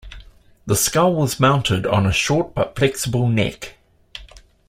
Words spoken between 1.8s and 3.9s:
on a short but flexible neck.